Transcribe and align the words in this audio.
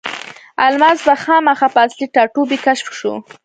الماس 0.65 0.97
په 1.07 1.13
خاما 1.21 1.53
په 1.73 1.79
اصلي 1.85 2.07
ټاټوبي 2.13 2.57
کې 2.59 2.63
کشف 2.65 2.87
شو. 2.99 3.13